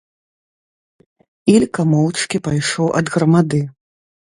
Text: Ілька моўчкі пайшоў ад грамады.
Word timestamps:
Ілька 1.55 1.81
моўчкі 1.91 2.37
пайшоў 2.49 2.91
ад 3.03 3.15
грамады. 3.19 3.65